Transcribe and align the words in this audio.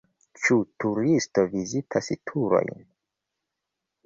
Ĉu 0.45 0.55
turisto 0.83 1.43
vizitas 1.51 2.09
turojn? 2.31 2.83